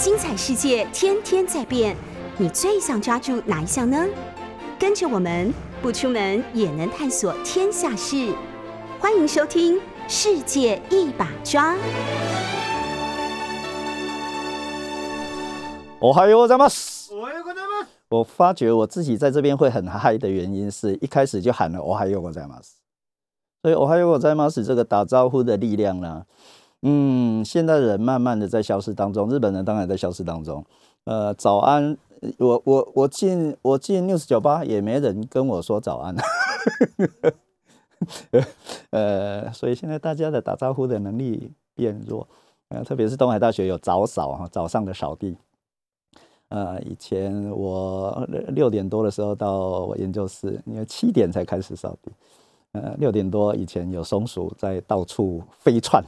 [0.00, 1.94] 精彩世界天天在变，
[2.38, 4.02] 你最想抓住哪一项呢？
[4.78, 8.34] 跟着我们不出门也能探索天下事，
[8.98, 9.76] 欢迎收听
[10.08, 11.74] 《世界一把抓》。
[16.00, 16.66] 我还有在吗？
[18.08, 22.58] 我发觉我自己在这边会很嗨的原因，是一开始就喊了“我还有我在吗”，
[23.60, 24.48] 所以我还有我在吗？
[24.48, 26.24] 是这个打招呼的力量呢。
[26.82, 30.64] 嗯，现在人慢慢的在消失当中，日本人当然在消失当中。
[31.04, 31.96] 呃，早安，
[32.38, 36.16] 我我我进我进 news 酒吧也没人跟我说早安。
[38.90, 42.26] 呃，所以现在大家的打招呼的能力变弱。
[42.68, 45.36] 呃，特别是东海大学有早扫哈，早上的扫地。
[46.48, 52.10] 呃，以前我六点多的时候到我研究室，因为七点才开始扫地。
[52.72, 56.02] 呃，六点多以前有松鼠在到处飞窜。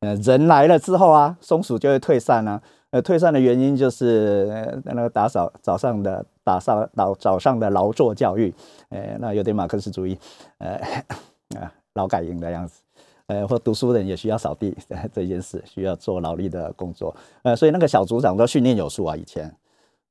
[0.00, 2.60] 呃，人来了之后啊，松鼠就会退散啊。
[2.90, 8.54] 呃，退散的原因就是那个打扫早上的打扫早早上的劳作教育，
[8.88, 10.18] 呃，那有点马克思主义，
[10.58, 10.80] 呃
[11.60, 12.80] 啊，劳改营的样子。
[13.26, 14.74] 呃，或读书人也需要扫地
[15.12, 17.14] 这件事，需要做劳力的工作。
[17.42, 19.14] 呃，所以那个小组长都训练有素啊。
[19.14, 19.54] 以前，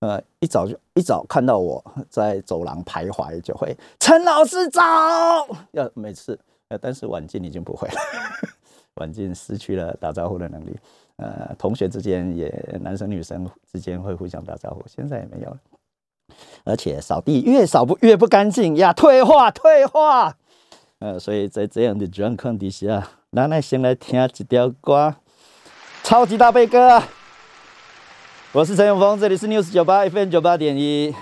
[0.02, 4.82] 呃，一早就一早看到我 在走廊徘徊，就会陈老师早。
[5.72, 7.96] 要每次，呃，但是晚进已经不会了。
[8.98, 10.76] 环境失去了打招呼的能力，
[11.18, 15.58] 呃，同学之间也男生女生之间会互相打招呼，现在也没有了。
[16.64, 20.36] 而且扫地越扫不越不干净呀，退化退化。
[21.00, 25.16] 呃，所以在这样的状况底下，咱来先来听一条歌，
[26.04, 27.02] 超级大悲歌。
[28.54, 31.14] 我是陈永峰，这里是 News 九八 FM 九八点一，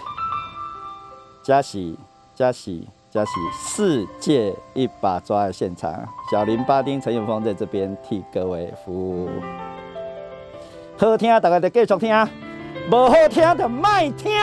[1.44, 1.98] 加喜
[2.34, 2.88] 加喜。
[3.16, 9.30] 加是世界一把抓的现场，小林巴丁、陈永峰在这边替各位服务。
[10.98, 12.28] 好听，大家就继续听；
[12.90, 14.34] 不好听的卖听。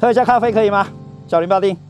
[0.00, 0.88] 喝一下咖啡可以吗？
[1.28, 1.85] 小林巴丁。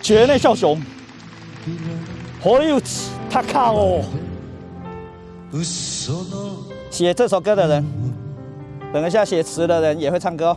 [0.00, 0.80] 绝内笑雄，
[2.42, 2.80] 堀内
[3.30, 4.04] 他卡哦。
[6.90, 7.84] 写这首歌的人，
[8.92, 10.56] 等一下写词的人也会唱歌。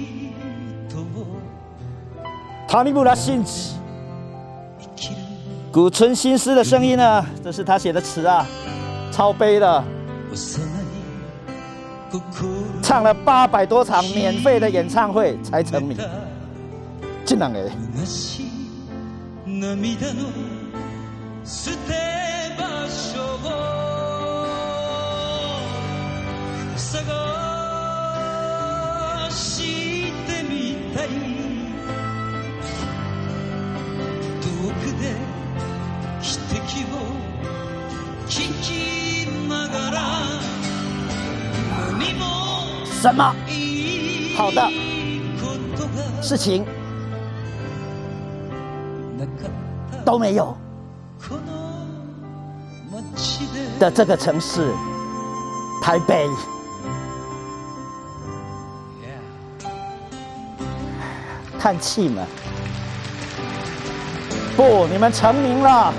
[2.71, 3.67] 塔尼布拉信吉，
[5.73, 7.25] 古村新司的声音呢？
[7.43, 8.47] 这是他写的词啊，
[9.11, 9.83] 超悲的，
[12.81, 15.97] 唱了八百多场免费的演唱会才成名，
[17.25, 17.69] 竟然哎。
[43.01, 43.35] 什么
[44.37, 44.69] 好的
[46.21, 46.63] 事情
[50.05, 50.55] 都没有
[53.79, 54.71] 的这个城市，
[55.81, 56.29] 台北，
[61.59, 62.23] 叹气嘛？
[64.55, 65.91] 不，你们成名了。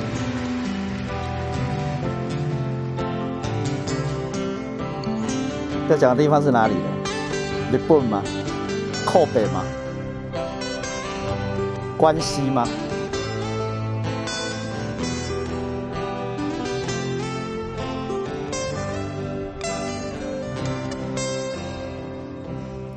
[5.91, 6.81] 要讲的地方是哪里呢？
[7.73, 8.23] 日本吗？
[9.05, 9.65] 靠北吗？
[11.97, 12.67] 关西吗？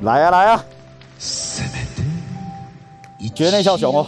[0.02, 0.64] 来啊来啊！
[3.34, 4.06] 绝内笑雄哦。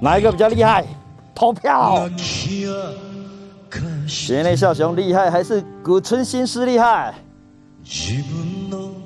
[0.00, 0.84] 哪一个比较厉害？
[1.34, 2.08] 投票。
[4.14, 7.14] 绝内笑雄厉害还是古村新司厉害？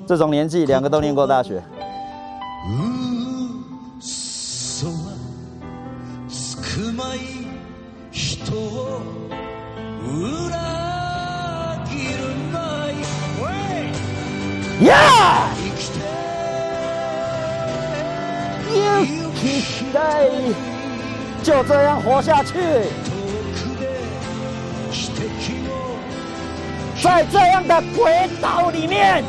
[0.05, 1.63] 这种年纪，两个都念过大学。
[14.81, 15.47] 呀！
[18.75, 20.29] 勇气带，
[21.41, 22.53] 就这样活下去，
[27.07, 29.23] 在这样的轨道里面。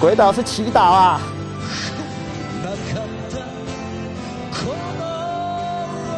[0.00, 1.20] 鬼岛是祈祷啊，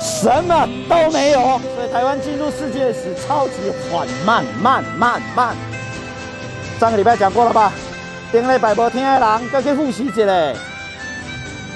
[0.00, 1.40] 什么都没有，
[1.75, 3.54] 所以台湾进入世界史超级
[3.90, 5.56] 缓慢，慢慢慢。
[6.78, 7.72] 上个礼拜讲过了吧？
[8.31, 10.25] 顶礼拜无听的人，再去复习一下。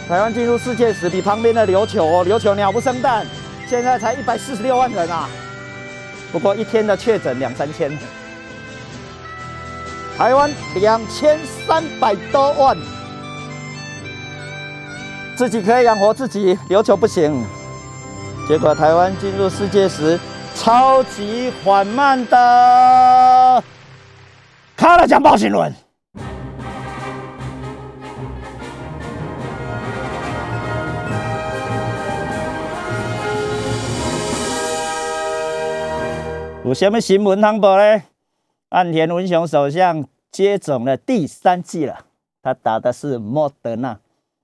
[0.08, 3.26] 台湾进入世界史比旁边的琉球哦，琉球鸟不生蛋，
[3.68, 5.28] 现在才一百四十六万人啊，
[6.32, 7.96] 不过一天的确诊两三千。
[10.16, 12.76] 台湾两千三百多万，
[15.36, 17.44] 自己可以养活自己，琉球不行。
[18.48, 20.18] 结果台湾进入世界时，
[20.56, 23.62] 超级缓慢的，
[24.74, 25.87] 看了讲报新闻。
[36.68, 38.02] 有什么新闻通报呢？
[38.68, 42.04] 岸田文雄首相接种了第三剂了，
[42.42, 43.98] 他打的是莫德纳，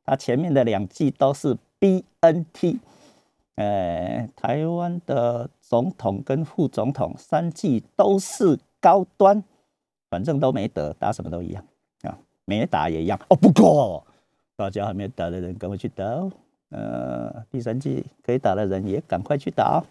[0.07, 2.81] 他前面的两剂都是 B N T。
[3.57, 9.45] 呃，台湾的总统跟副总统三剂都是高端，
[10.09, 11.63] 反正都没得，打什么都一样
[12.05, 12.17] 啊，
[12.47, 13.37] 没打也一样哦。
[13.37, 14.03] 不过
[14.57, 16.33] 大家还没打的人赶快去打哦，
[16.71, 19.85] 呃，第三剂可以打的人也赶快去打哦，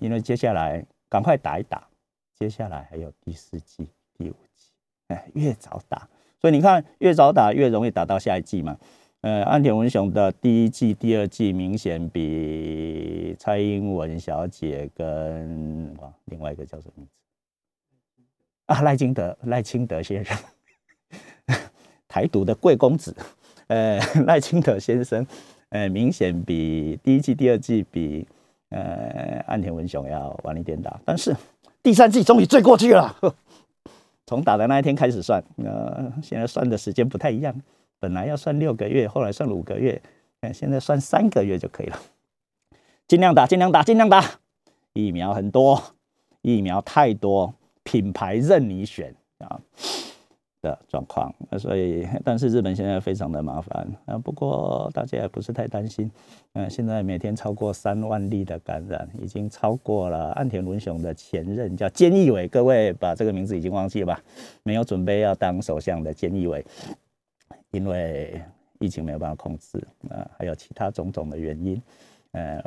[0.00, 1.86] 因为接下来赶快打一打。
[2.38, 3.86] 接下来还有第四季、
[4.16, 4.70] 第五季，
[5.08, 6.08] 哎，越早打，
[6.40, 8.78] 所以你看，越早打越容易打到下一季嘛。
[9.20, 17.12] 呃，安田文雄的第一季、第二季明显比蔡英文小姐跟哇，另外一个叫什么名字
[18.64, 18.80] 啊？
[18.80, 20.38] 赖清德、赖清德先生，
[22.08, 23.14] 台独的贵公子，
[23.66, 25.26] 呃，赖清德先生，
[25.68, 28.26] 呃，明显比第一季、第二季比
[28.70, 31.36] 呃安田文雄要晚一点打，但是。
[31.82, 33.16] 第三季终于追过去了，
[34.28, 37.58] 从打的那一天开始算，呃，现在算的时间不太一样，
[37.98, 39.98] 本来要算六个月，后来算五个月，
[40.42, 41.98] 嗯，现在算三个月就可以了。
[43.08, 44.22] 尽量打，尽量打，尽量打，
[44.92, 45.82] 疫苗很多，
[46.42, 49.58] 疫苗太多，品牌任你选啊。
[50.62, 54.18] 的状况，所以但是日本现在非常的麻烦啊。
[54.18, 56.10] 不过大家也不是太担心，
[56.52, 62.46] 嗯，现在每天超过三万例的感染，已经超过了岸田文雄的前任叫菅义伟。
[62.46, 64.22] 各位把这个名字已经忘记了吧？
[64.62, 66.64] 没有准备要当首相的菅义伟，
[67.70, 68.40] 因为
[68.78, 71.82] 疫情没有办法控制啊，还有其他种种的原因，
[72.32, 72.62] 呃，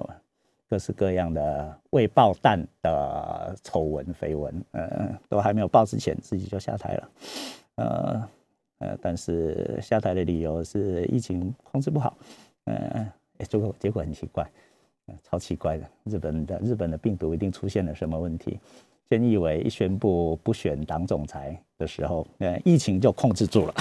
[0.67, 7.09] 各式各样的未爆弹的丑闻绯闻，呃，都还没有爆之前，自己就下台了。
[7.75, 8.29] 呃
[8.79, 12.17] 呃，但是下台的理由是疫情控制不好，
[12.65, 13.11] 呃，
[13.47, 14.45] 结果结果很奇怪，
[15.23, 18.59] 超奇怪的，日本的日本的病毒一定出现了什么问题？
[19.09, 23.73] 菅义伟一宣布不选党总裁的时候，呃，疫情就控制住了，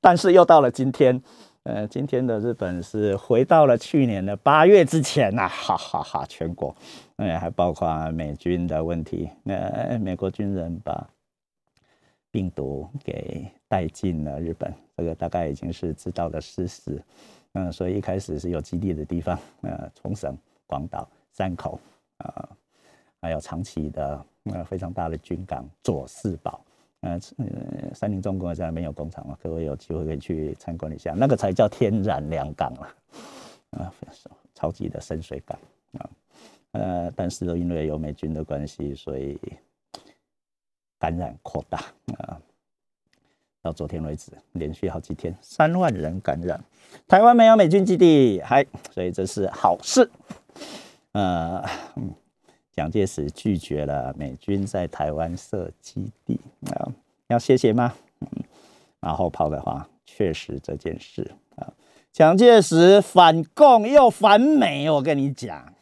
[0.00, 1.18] 但是又到了今天，
[1.62, 6.74] 呃，今天的日本是回到了去年的八月之前呐，哈哈哈，全国，
[7.16, 11.08] 呃，还包括美军的问题，呃，美国军人把。
[12.30, 17.02] 病毒给带进了日本，这个大概已经是知道的事实。
[17.54, 21.80] 嗯，所以一开始是有基地的地方，呃，冲绳、广岛、山口
[22.18, 22.48] 啊，
[23.20, 26.64] 还有长崎的呃非常大的军港佐世保，
[27.00, 27.18] 呃，
[27.92, 32.94] 三菱重工现在没有工厂了，各位有机会可以去参观一下，那个才叫天然良港了，
[33.70, 33.92] 啊，
[34.54, 35.58] 超级的深水港
[35.98, 36.10] 啊，
[36.70, 39.36] 呃，但是因为有美军的关系，所以。
[41.00, 41.78] 感染扩大
[42.18, 42.38] 啊，
[43.62, 46.62] 到昨天为止，连续好几天三万人感染。
[47.08, 50.08] 台湾没有美军基地，还所以这是好事。
[51.12, 51.64] 呃，
[52.70, 56.92] 蒋介石拒绝了美军在台湾设基地啊，
[57.28, 57.94] 要谢谢吗？
[58.20, 58.28] 嗯，
[59.00, 61.72] 马后炮的话，确实这件事啊，
[62.12, 65.72] 蒋介石反共又反美，我跟你讲。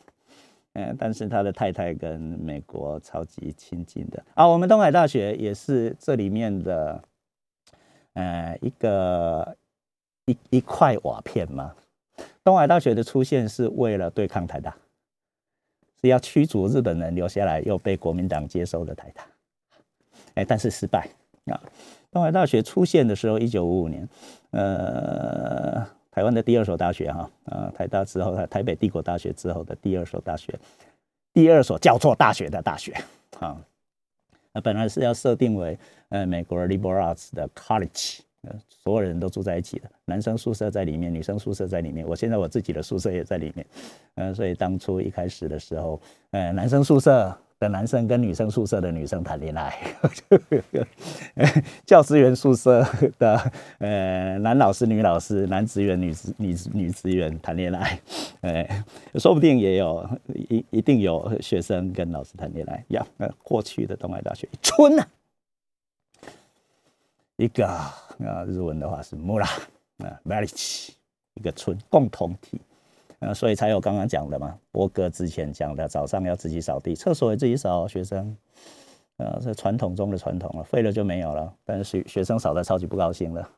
[0.78, 7.02] 嗯，但是他的太太跟美国超级亲近的啊，我们东海大学也是这里面的。
[8.14, 9.56] 呃，一个
[10.24, 11.72] 一一块瓦片吗？
[12.42, 14.76] 东海大学的出现是为了对抗台大，
[16.00, 19.24] 是要驱逐日本人留下来，又被国民党接收的台大。
[20.34, 21.08] 哎，但是失败
[21.44, 21.60] 啊！
[22.10, 24.08] 东海大学出现的时候，一九五五年，
[24.50, 25.86] 呃，
[26.18, 30.52] 台湾的第二所大学哈，啊，台大之后，台北帝国大学之后的第二所大学，
[31.32, 32.92] 第二所叫做大学的大学
[33.38, 33.56] 啊。
[34.52, 38.18] 那本来是要设定为呃美国 liberal arts 的 college，
[38.68, 42.04] 所有人都住在一起的，男生宿舍在里面，女生宿舍在里面。
[42.04, 43.64] 我现在我自己的宿舍也在里面，
[44.16, 46.00] 呃，所以当初一开始的时候，
[46.32, 47.32] 呃，男生宿舍。
[47.58, 49.76] 的男生跟女生宿舍的女生谈恋爱，
[51.84, 52.86] 教师员宿舍
[53.18, 58.00] 的呃男老师、女老师、男职员、女职女女职员谈恋爱，
[58.42, 58.84] 呃，
[59.16, 60.08] 说不定也有
[60.48, 62.84] 一一定有学生跟老师谈恋爱。
[62.88, 65.04] 呀，呃，过去的东海大学一村呐，
[67.36, 67.92] 一个啊
[68.46, 69.48] 日文的话是 mura
[69.98, 70.90] 啊 village，
[71.34, 72.60] 一个村共同体。
[73.20, 77.88] 呃，所以才有刚刚讲的嘛，波哥之前讲的，早上要自己扫地，厕所也自己扫。
[77.88, 78.36] 学生，
[79.16, 81.52] 呃，是传统中的传统了，废了就没有了。
[81.64, 83.48] 但是学学生扫的超级不高兴了。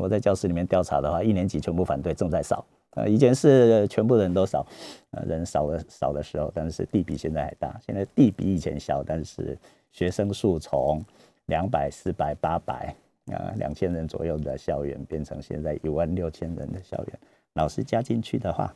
[0.00, 2.64] 我在教室里面调查的话，一年级全部反对，正在扫。
[2.96, 4.66] 呃，以前是全部人都扫，
[5.12, 7.78] 呃，人少的少的时候，但是地比现在还大。
[7.86, 9.56] 现在地比以前小，但是
[9.92, 11.04] 学生数从
[11.46, 12.92] 两百、四百、八百
[13.32, 17.18] 啊，两千人左右的校园，变成现在一万六千人的校园。
[17.56, 18.72] 老师加进去的话，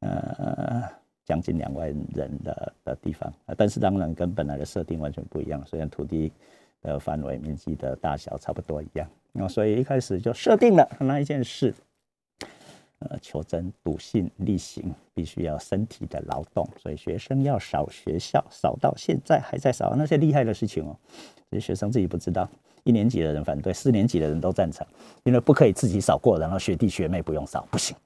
[0.00, 0.82] 呃，
[1.24, 5.62] 将近两万人的的地方，但是当然跟本来的设定完全不一样。
[5.66, 6.32] 虽然土地
[6.80, 11.74] 的范围、面积的大小差不多一样，那所以一开始就设定了那一件事，
[13.00, 16.66] 呃，求真、笃信、力行，必须要身体的劳动。
[16.78, 20.96] 所以学生要扫学校，扫到现在还在扫那些厉害的事情哦，
[21.50, 22.48] 这些学生自己不知道。
[22.84, 24.86] 一年级的人反对，四年级的人都赞成，
[25.24, 27.96] 因为不可以自己扫过，然后学弟学妹不用扫，不行。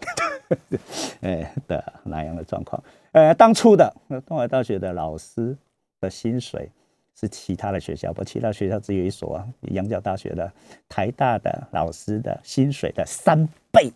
[1.23, 2.83] 哎的那样的状况。
[3.13, 3.93] 呃，当初的
[4.27, 5.57] 东海大学的老师
[6.01, 6.71] 的薪水
[7.19, 10.53] 是其他的学校，不，其他学校只有一所啊，洋教大学的、
[10.89, 13.91] 台大的老师的薪水的三倍。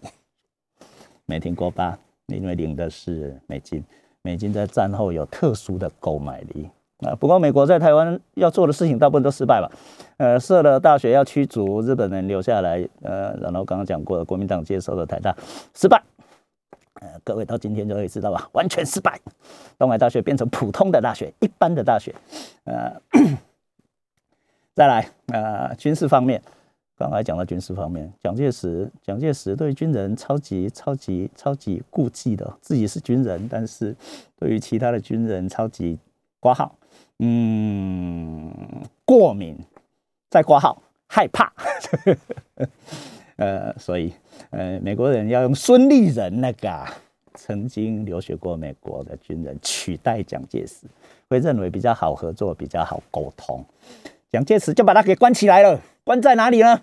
[1.26, 1.98] 没听过吧？
[2.26, 3.84] 因为领的是美金，
[4.22, 6.68] 美金在战后有特殊的购买力。
[7.02, 9.72] 啊，不过美国在台湾要做的事情大部分都失败了，
[10.18, 15.34] 呃，设了大学要驱逐日本人留下来，呃，然后刚刚讲过的国民党接收的台大
[15.74, 16.02] 失败，
[17.00, 19.18] 呃，各位到今天就可以知道吧，完全失败，
[19.78, 22.14] 东海大学变成普通的大学，一般的大学，
[22.64, 22.92] 呃，
[24.76, 26.42] 再来，呃，军事方面，
[26.98, 33.96] 刚才讲到军事方面，蒋介石，蒋介石对军人超级超级超级顾忌的，自己是军人，但是
[34.38, 35.98] 对于其他的军人超级
[36.38, 36.76] 挂号。
[37.18, 38.50] 嗯，
[39.04, 39.56] 过敏，
[40.30, 41.52] 在挂号，害怕，
[43.36, 44.12] 呃，所以，
[44.50, 46.84] 呃，美国人要用孙立人那个
[47.34, 50.86] 曾经留学过美国的军人取代蒋介石，
[51.28, 53.64] 会认为比较好合作，比较好沟通。
[54.30, 56.82] 蒋介石就把他给关起来了，关在哪里呢？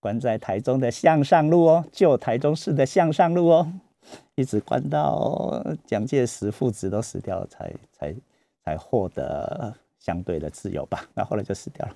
[0.00, 3.72] 关在台中的向上路哦，旧台中市的向上路哦，
[4.34, 8.14] 一直关到蒋介石父子都死掉了，才才。
[8.66, 11.94] 才获得相对的自由吧，那后来就死掉了。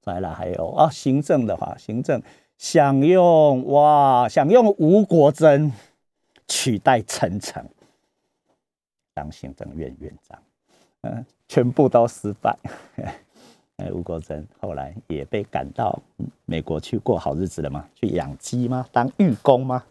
[0.00, 2.22] 再来还有啊，行政的话，行政
[2.56, 5.70] 想用哇，想用吴国桢
[6.48, 7.62] 取代陈诚
[9.12, 10.42] 当行政院院长，
[11.02, 12.58] 嗯，全部都失败。
[13.76, 16.00] 哎，吴国桢后来也被赶到
[16.46, 17.86] 美国去过好日子了吗？
[17.94, 18.86] 去养鸡吗？
[18.90, 19.84] 当寓工吗？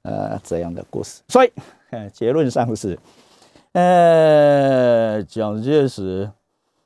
[0.00, 1.20] 呃，这样的故事。
[1.28, 1.52] 所以，
[2.10, 2.98] 结论上是。
[3.74, 6.30] 呃，蒋介石，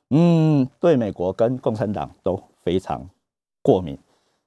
[0.09, 3.07] 嗯，对美国跟共产党都非常
[3.61, 3.95] 过敏。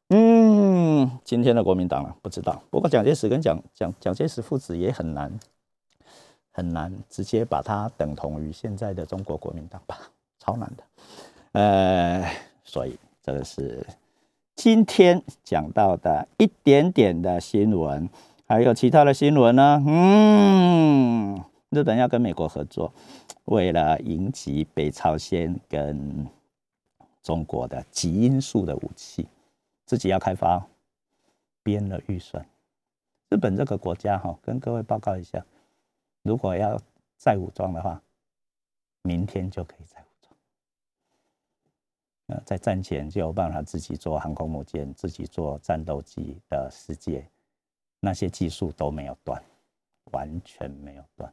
[0.08, 2.60] 嗯，今天的国民党啊，不知道。
[2.68, 5.38] 不过蒋介石跟蒋蒋蒋介石父子也很难
[6.50, 10.00] 很难直接把它等同于现在的中国国民党吧，
[10.40, 10.82] 超难的。
[11.52, 12.28] 呃，
[12.64, 13.86] 所以这个是
[14.56, 18.10] 今天讲到的一点点的新闻，
[18.48, 19.80] 还有其他的新闻呢？
[19.86, 21.40] 嗯。
[21.72, 22.92] 日本要跟美国合作，
[23.46, 26.28] 为了迎击北朝鲜跟
[27.22, 29.26] 中国的极音速的武器，
[29.86, 30.68] 自己要开发，
[31.62, 32.46] 编了预算。
[33.30, 35.42] 日本这个国家哈，跟各位报告一下，
[36.20, 36.78] 如果要
[37.16, 38.02] 再武装的话，
[39.00, 40.36] 明天就可以再武装。
[42.26, 47.26] 呃，在战前就有办法自己做航空母舰、自己做战斗机的世界，
[47.98, 49.42] 那些技术都没有断，
[50.10, 51.32] 完全没有断。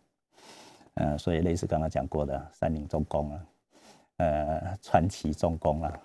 [1.00, 3.46] 呃，所以类似刚刚讲过的三菱重工啊，
[4.18, 6.00] 呃，传奇重工啊，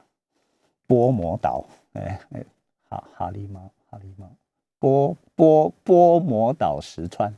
[0.87, 2.45] 波摩岛，哎哎，
[2.89, 3.61] 哈哈利猫，
[3.91, 4.31] 哈利猫。
[4.79, 7.35] 波波波摩岛石川，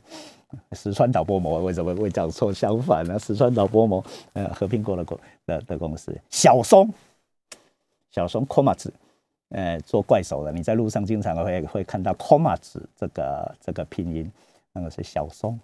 [0.73, 2.53] 石川岛波摩为什么会讲错？
[2.53, 3.17] 相反呢？
[3.17, 6.93] 石川岛波摩，呃，合并过的公的的公司，小松，
[8.11, 8.91] 小松 k o m a t
[9.49, 14.29] 呃，做怪手的，你在路上经常会会看到 k o m a t 这个这个拼音，
[14.73, 15.57] 那个是小松，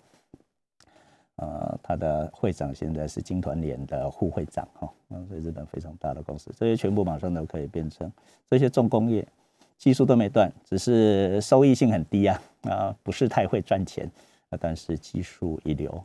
[1.38, 8.12] 呃，他的会长现在是金团联的副会长哈，嗯，所以日本非常大的公司，这些全部马上都可以变成
[8.50, 9.28] 这些重工业。
[9.76, 14.10] 技术都没断，只是收益性很低啊啊，不是太会赚钱
[14.50, 16.02] 啊，但是技术一流，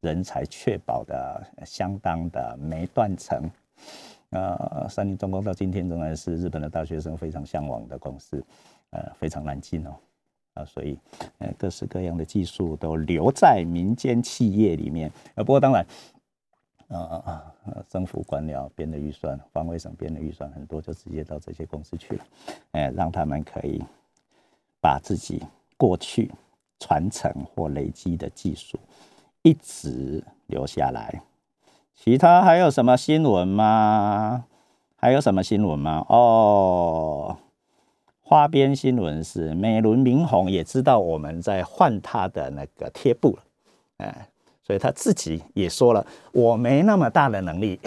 [0.00, 3.50] 人才确保的相当的没断层
[4.30, 4.86] 啊。
[4.88, 8.42] 三菱重工到今天仍然是日本的大学生非常向往的公司，
[8.90, 9.94] 呃，非常难进哦
[10.58, 10.98] 啊，所以
[11.38, 15.38] 呃各式各样的技术都留在民间企业里面啊。
[15.38, 15.86] 不过当然。
[16.88, 17.84] 啊啊啊！
[17.86, 22.24] 政府官僚编的预算，防卫省编的预算很多，就直接到这些公司去了，
[22.72, 23.84] 哎，让他们可以
[24.80, 25.42] 把自己
[25.76, 26.32] 过去
[26.80, 28.78] 传承或累积的技术
[29.42, 31.20] 一直留下来。
[31.94, 34.46] 其他还有什么新闻吗？
[34.96, 36.06] 还有什么新闻吗？
[36.08, 37.36] 哦，
[38.28, 43.42] 花边新闻是美轮明宏也知道我们在换他的那个贴布了，
[43.96, 44.28] 哎。
[44.62, 47.80] 所以他自己也说了，我没那么大的能力，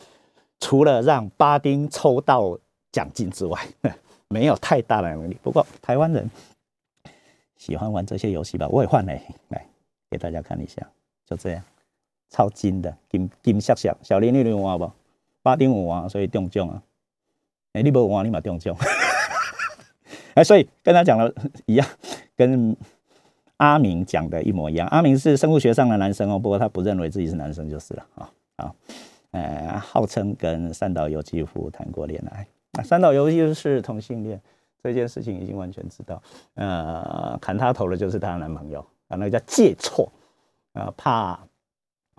[0.60, 2.58] 除了让巴丁抽到
[2.92, 3.58] 奖金之外，
[4.28, 5.38] 没有太大的能力。
[5.42, 6.30] 不过台湾人
[7.56, 9.66] 喜欢玩这些游戏吧，我也换嘞，来
[10.10, 10.86] 给大家看一下，
[11.24, 11.62] 就这样，
[12.28, 14.92] 超金的金金闪闪，小林你有玩不？
[15.40, 16.82] 巴丁有玩，所以中奖啊！
[17.72, 18.76] 哎，你不玩，你嘛中奖。
[20.36, 21.34] 哎，所以跟他讲了
[21.66, 21.86] 一样，
[22.36, 22.76] 跟。
[23.58, 24.86] 阿明讲的一模一样。
[24.88, 28.74] 阿明是生物学上的男生哦，不过他不认为自己是男生就是了啊啊，
[29.30, 32.46] 呃，号称跟三岛由纪夫谈过恋爱。
[32.72, 34.38] 啊，三岛由纪夫是同性恋，
[34.82, 36.22] 这件事情已经完全知道。
[36.56, 40.12] 呃，砍他头的就是他的男朋友啊，那个叫借错
[40.74, 41.40] 啊，怕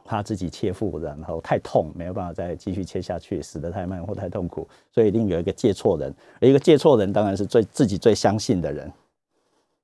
[0.07, 6.13] 怕自己切腹，然后太痛，没有办法再继续切下去，死得太慢或太痛苦，所以一定有一个借错人。
[6.39, 8.89] 一个借错人当然是最自己最相信的人，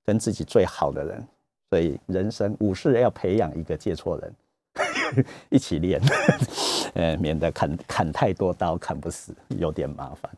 [0.05, 1.21] 跟自己最好的人。
[1.69, 5.99] 所以人生武士要培养一个借错人， 一起练，
[6.93, 10.31] 呃，免得砍砍太多刀砍不死，有点麻烦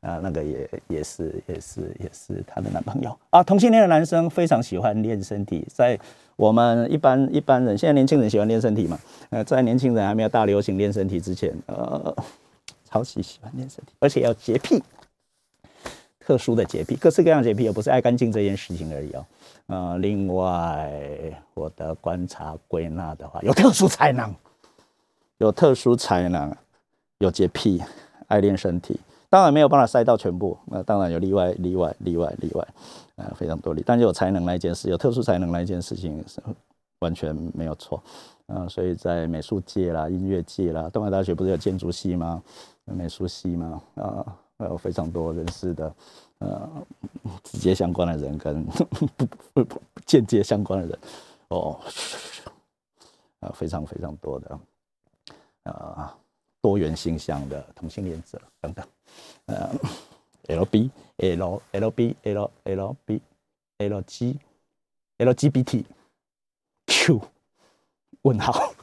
[0.00, 0.18] 啊。
[0.22, 3.42] 那个也也是也是也是她的男朋友啊。
[3.42, 5.98] 同性恋的男生非常喜欢练身体，在
[6.38, 8.96] 我们一般一般人，现在年轻人喜欢练身体嘛？
[9.30, 12.14] 呃，在年轻人还没有大流行练身体之前，呃，
[12.88, 14.80] 超级喜欢练身体，而且要洁癖。
[16.20, 19.26] 特殊的洁癖，各式各样洁癖，而不是爱干净这件事情而已哦。
[19.66, 20.92] 呃，另外
[21.54, 24.32] 我的观察归纳的话，有特殊才能，
[25.38, 26.54] 有特殊才能，
[27.18, 27.82] 有洁癖，
[28.28, 30.56] 爱练身体，当然没有办法塞到全部。
[30.66, 32.68] 那当然有例外，例外，例外，例外，
[33.18, 33.82] 呃，非常多例。
[33.84, 36.40] 但是有才能那一件事，有特殊才能那一件事情是
[37.00, 38.02] 完全没有错。
[38.46, 42.42] 嗯，所以在美术界啦、音乐界啦，东海大学不是有建筑系吗？
[42.86, 43.82] 美术系吗？
[43.96, 44.38] 啊。
[44.64, 45.94] 有非常多人士的，
[46.38, 46.68] 呃，
[47.44, 48.64] 直接相关的人跟
[49.54, 50.98] 不不间接相关的人，
[51.46, 51.78] 哦，
[53.38, 54.58] 啊，非常非常多的，
[55.62, 56.10] 呃，
[56.60, 58.84] 多元性向的同性恋者等等，
[59.46, 59.70] 呃
[60.48, 63.20] ，L B L L B L L B
[63.78, 64.36] L G
[65.18, 65.86] L G B T
[66.86, 67.20] Q
[68.22, 68.74] 问号，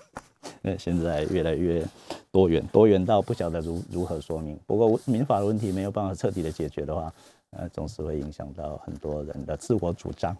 [0.64, 1.86] 呃， 现在越来越。
[2.32, 4.60] 多元多元到不晓得如如何说明。
[4.68, 7.14] 不过民法的问题没有办法彻底的解决的话，
[7.52, 10.36] 呃，总是会影响到很多人的自我主张。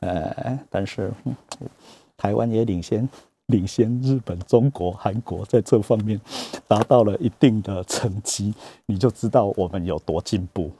[0.00, 1.12] 呃，但是
[2.16, 3.08] 台湾也领先
[3.46, 6.20] 领先日本、中国、韩国在这方面
[6.66, 8.54] 达到了一定的成绩，
[8.86, 10.70] 你就知道我们有多进步。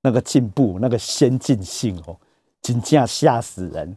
[0.00, 2.16] 那个进步，那个先进性哦，
[2.62, 3.96] 真正吓死人。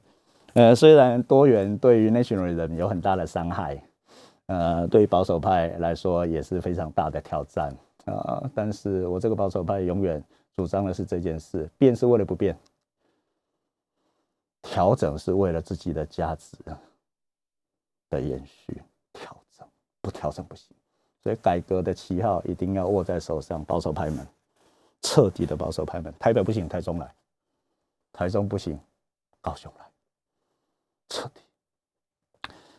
[0.54, 3.82] 呃，虽然多元对于 national 人有很大的伤害。
[4.48, 7.72] 呃，对于保守派来说也是非常大的挑战
[8.06, 8.50] 啊！
[8.56, 10.24] 但是我这个保守派永远
[10.56, 12.58] 主张的是这件事：变是为了不变，
[14.64, 16.58] 调整是为了自己的价值
[18.10, 18.82] 的延续。
[19.12, 19.68] 调整
[20.02, 20.68] 不调整不行，
[21.22, 24.26] 所以改革的旗号一定要握在手上，保守派们
[25.02, 26.14] 彻底的保守派门。
[26.20, 27.08] 台北不行，台中来；
[28.14, 28.80] 台中不行，
[29.42, 29.86] 高雄来，
[31.10, 31.42] 彻底。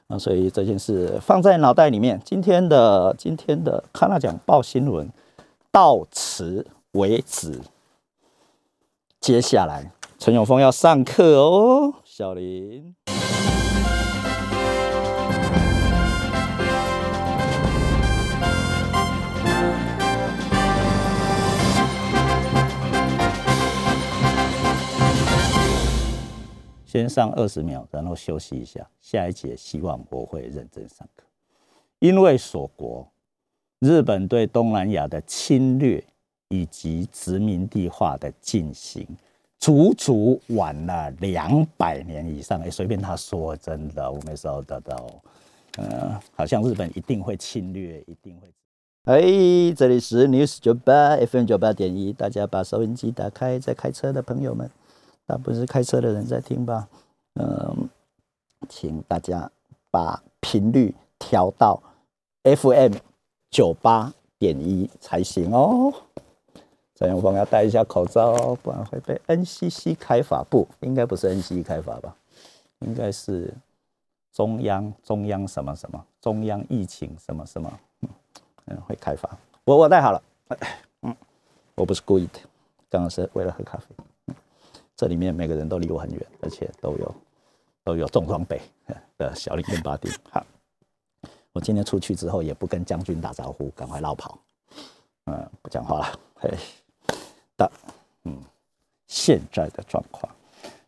[0.07, 2.19] 那，所以这件事放在脑袋里面。
[2.25, 5.11] 今天的今天的康纳讲报新闻
[5.71, 7.61] 到此为止。
[9.21, 12.95] 接下来陈永峰要上课哦，小林。
[26.91, 28.85] 先上二十秒，然后休息一下。
[29.01, 31.25] 下一节希望我会认真上课，
[32.01, 33.07] 因为锁国，
[33.79, 36.03] 日本对东南亚的侵略
[36.49, 39.07] 以及殖民地化的进行，
[39.61, 42.61] 足足晚了两百年以上。
[42.61, 45.09] 哎，随便他说，真的，我没收得到。
[45.79, 48.49] 嗯，好像日本一定会侵略，一定会。
[49.05, 54.69] 哎，这里是 News 九八 FM 九八点一，大家把收音机打开，在开车的朋友们。
[55.31, 56.89] 那不是开车的人在听吧？
[57.35, 57.89] 嗯，
[58.69, 59.49] 请大家
[59.89, 61.81] 把频率调到
[62.43, 62.95] FM
[63.49, 65.95] 九八点一才行哦。
[66.97, 70.43] 张永峰要戴一下口罩哦，不然会被 NCC 开罚。
[70.51, 72.17] 不应该不是 NCC 开罚吧？
[72.81, 73.55] 应该是
[74.33, 77.73] 中央中央什么什么中央疫情什么什么，
[78.67, 79.31] 嗯，会开罚。
[79.65, 80.23] 我我戴好了，
[81.03, 81.15] 嗯，
[81.77, 82.41] 我不是故意的，
[82.91, 83.85] 刚刚是为了喝咖啡。
[85.01, 87.15] 这里面每个人都离我很远，而且都有
[87.83, 88.61] 都有重装备
[89.17, 90.13] 的小林跟巴丁。
[90.29, 90.45] 好，
[91.55, 94.39] 我今天出去之后也不跟将军打招呼，赶快绕跑，
[95.25, 96.21] 嗯，不讲话了。
[96.35, 96.51] 嘿，
[97.57, 97.73] 的，
[98.25, 98.43] 嗯，
[99.07, 100.31] 现在的状况，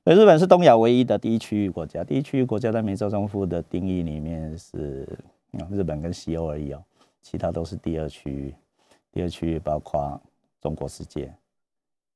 [0.05, 2.05] 那日本是东亚唯一的第一区域国家。
[2.05, 5.09] 第一区域国家在美洲中府的定义里面是
[5.71, 6.85] 日本跟西欧而已哦，
[7.23, 8.55] 其他都是第二区域。
[9.11, 10.21] 第二区域包括
[10.61, 11.33] 中国世界。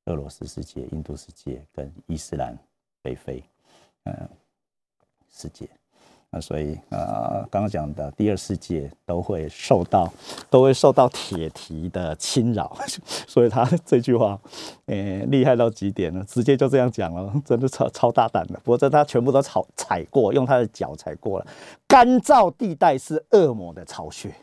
[0.07, 2.57] 俄罗斯世界、印度世界跟伊斯兰
[3.01, 3.43] 北非，
[4.05, 4.29] 嗯，
[5.29, 5.69] 世界，
[6.29, 10.11] 那所以啊，刚刚讲的第二世界都会受到
[10.49, 12.77] 都会受到铁蹄的侵扰，
[13.27, 14.39] 所以他这句话，
[14.85, 18.59] 呃，厉害到极点了，直接就这样讲了， 真的超超大胆的。
[18.63, 21.47] 不过这他全部都踩踩过，用他的脚踩过了。
[21.87, 24.33] 干燥地带是恶魔的巢穴，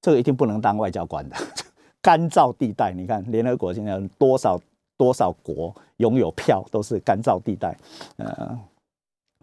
[0.00, 1.36] 这个一定不能当外交官的。
[2.00, 4.60] 干燥地带，你看联合国现在多少
[4.96, 7.76] 多少国拥有票都是干燥地带。
[8.16, 8.58] 呃，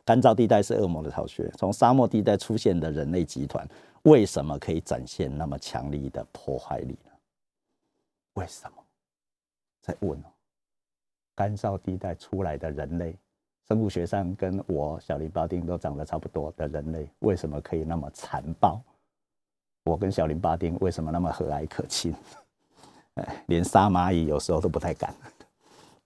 [0.03, 1.47] 干燥地带是恶魔的巢穴。
[1.57, 3.67] 从沙漠地带出现的人类集团，
[4.03, 7.11] 为什么可以展现那么强力的破坏力呢？
[8.33, 8.77] 为什么？
[9.81, 10.25] 在问哦，
[11.35, 13.15] 干燥地带出来的人类，
[13.67, 18.81] 生物学上跟我小林巴丁都长得差不多的人类，为什么可以那么残暴？
[19.83, 22.13] 我跟小林巴丁为什么那么和蔼可亲？
[23.47, 25.13] 连杀蚂蚁有时候都不太敢。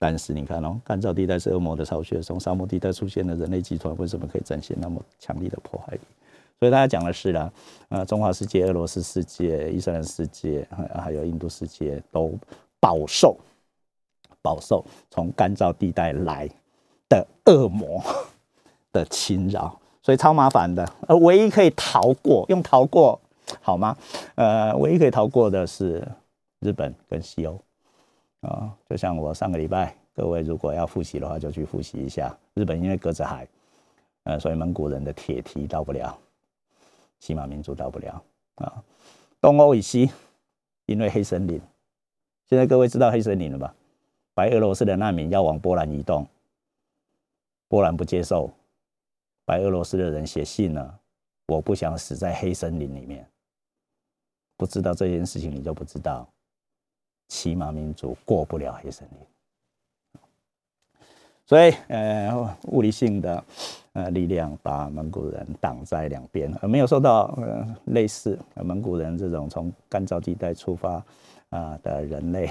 [0.02, 6.00] 但是你看哦，干燥地带是恶魔的巢穴，从沙漠地带出现的人类集团，为什么可以展现那么强力的破坏力？
[6.58, 7.52] 所以大家讲的是啦，
[7.90, 12.34] 呃，中华世界、俄罗斯世界、伊斯兰世界，还有印度世界，都
[12.80, 13.36] 饱受
[14.42, 16.50] 饱受从干燥地带来
[17.10, 18.02] 的恶魔
[18.94, 20.90] 的侵扰，所以超麻烦的。
[21.10, 23.20] 而唯一可以逃过，用逃过
[23.62, 23.98] 好吗？
[24.36, 26.08] 呃，唯一可以逃过的是。
[26.60, 27.60] 日本跟西欧
[28.42, 32.38] 啊，就像我上个礼拜，各位如果要复习的话，就去复习一下。
[32.54, 33.48] 日本因为隔着海，
[34.24, 36.18] 呃，所以蒙古人的铁蹄到不了，
[37.20, 38.24] 西马民族到不了
[38.56, 38.84] 啊。
[39.42, 40.10] 东欧以西，
[40.86, 41.62] 因为黑森林，
[42.48, 43.74] 现在各位知道黑森林了吧？
[44.34, 46.28] 白俄罗斯的难民要往波兰移动，
[47.68, 48.52] 波兰不接受，
[49.46, 51.00] 白俄罗斯的人写信了，
[51.48, 53.26] 我不想死在黑森林里面。
[54.58, 56.28] 不知道这件事情，你就不知道。
[57.30, 60.20] 骑马民族过不了黑森林，
[61.46, 63.44] 所以呃，物理性的
[63.94, 71.04] 呃力量把蒙古人挡在两边，而没有受到呃类似蒙古人这种从干燥地带出发
[71.50, 72.50] 啊的人类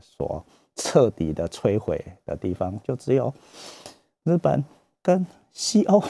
[0.00, 3.32] 所彻底的摧毁的地方，就只有
[4.24, 4.64] 日本
[5.00, 6.02] 跟西欧。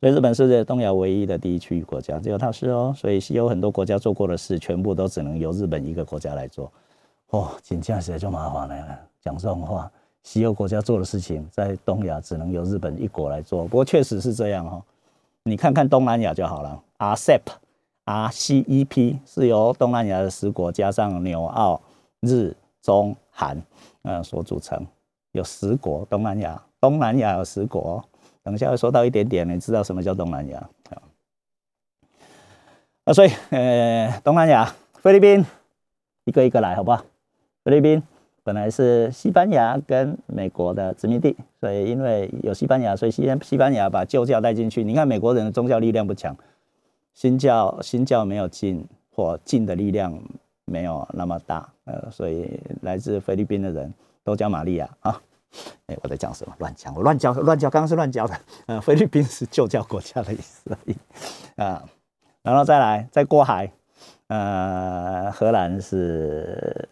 [0.00, 2.94] 所以日本是东亚唯一的第一区域国家，只有它是哦。
[2.96, 6.72] 所以西欧很多国家做过的事，全部都只能由日本一个国家来做。
[7.30, 8.98] 哦，紧接着就麻烦了。
[9.20, 9.90] 讲这种话，
[10.22, 13.64] 西欧国家做的事情，在东亚只能由日本一国来做。
[13.64, 14.80] 不过确实是这样哈。
[15.42, 16.80] 你看看东南亚就好了
[18.06, 21.80] ，RCEP，RCEP 是由东南亚的十国加上纽澳
[22.20, 23.60] 日中韩
[24.02, 24.86] 嗯所组成，
[25.32, 28.04] 有十国东南亚，东南亚有十国。
[28.42, 30.58] 等一下会说到一点点，你知道什么叫东南亚
[30.90, 31.02] 啊？
[33.04, 35.44] 啊，所以呃，东南亚菲律宾、
[36.24, 37.04] 一个一个来，好不好？
[37.64, 38.02] 菲律宾
[38.42, 44.82] 本来是西班牙跟美国的殖民地，所以因为有西班牙，所以西西班牙把旧教带进去。
[44.82, 46.34] 你看美国人的宗教力量不强，
[47.12, 50.18] 新教新教没有进或进的力量
[50.64, 53.92] 没有那么大，呃，所以来自菲律宾的人
[54.24, 55.20] 都叫玛利亚啊。
[55.86, 56.54] 哎，我在讲什么？
[56.58, 56.94] 乱讲！
[56.94, 58.38] 我乱教，乱教，刚刚是乱教的。
[58.66, 60.96] 呃，菲律宾是旧教国家的意思而已
[61.56, 61.82] 啊。
[62.42, 63.70] 然后再来，再过海，
[64.28, 66.88] 呃，荷兰是，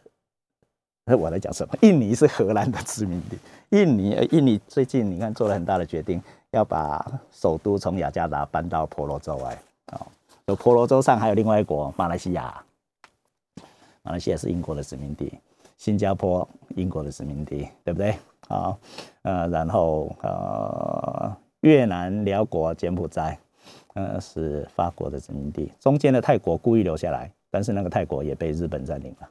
[1.05, 1.75] 我在讲什么？
[1.83, 3.39] 印尼是荷兰的殖民地。
[3.71, 9.59] 印尼，呃印尼最近你看做了很大的决定，要把首都从雅加达搬到婆罗洲外。
[9.93, 10.07] 哦，
[10.47, 12.63] 有婆罗洲上还有另外一国马来西亚，
[14.03, 15.33] 马来西亚是英国的殖民地，
[15.77, 18.17] 新加坡英国的殖民地，对不对？
[18.49, 18.79] 好，
[19.23, 23.39] 呃，然后呃，越南、辽国、柬埔寨，
[23.95, 25.73] 呃，是法国的殖民地。
[25.81, 29.29] 中间的泰国故意留下来，但是那个泰国也被日本占领了。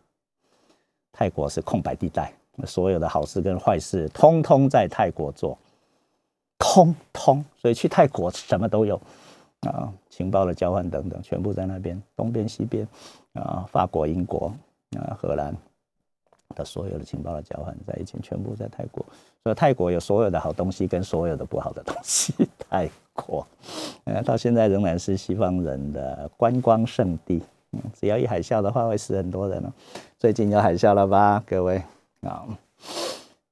[1.14, 2.34] 泰国是空白地带，
[2.66, 5.58] 所有的好事跟坏事通通在泰国做，
[6.58, 7.44] 通通。
[7.58, 9.00] 所以去泰国什么都有
[9.62, 12.86] 啊，情报的交换等等，全部在那边，东边西边
[13.32, 14.54] 啊，法国、英国
[15.00, 15.56] 啊，荷兰。
[16.54, 19.06] 的所有的情报的交换在一起，全部在泰国，
[19.44, 22.34] 所以泰国有所有的好东西跟所有的不好的东西。
[22.70, 23.46] 泰国，
[24.04, 27.42] 呃，到现在仍然是西方人的观光胜地。
[27.72, 29.74] 嗯，只要一海啸的话，会死很多人哦。
[30.20, 31.82] 最近有海啸了吧，各位
[32.22, 32.46] 啊？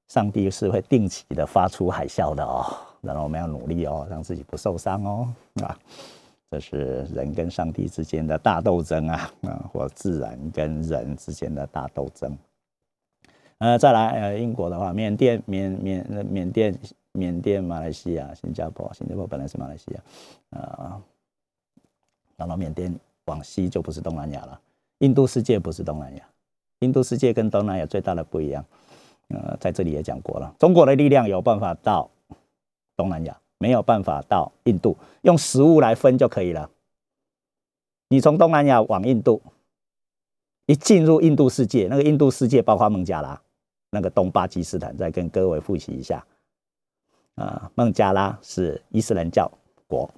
[0.08, 2.64] 上帝是会定期的发出海啸的哦，
[3.02, 5.28] 然后我们要努力哦，让自己不受伤哦。
[5.64, 5.76] 啊，
[6.52, 12.38] 这是人跟上帝之间的大斗争啊，啊，或自然跟人之间的大斗争。
[13.64, 16.78] 呃，再来，呃，英国的话，缅甸、缅缅、缅甸、
[17.14, 21.02] 缅甸、马来西亚、新加坡，新加坡本来是马来西亚，啊，
[22.36, 24.60] 然后缅甸往西就不是东南亚了。
[24.98, 26.26] 印度世界不是东南亚，
[26.80, 28.66] 印度世界跟东南亚最大的不一样，
[29.30, 32.12] 呃，在这里也讲过了，中国的力量有办法到
[32.98, 36.70] 东南亚，没有办法到印度，用食物来分就可以了。
[38.10, 39.42] 你从东南亚往印度，
[40.66, 43.40] 一进入印度世界，那个印度世界包括孟加拉。
[43.94, 46.26] 那个东巴基斯坦，再跟各位复习一下
[47.36, 49.48] 啊，孟加拉是伊斯兰教
[49.88, 50.10] 国，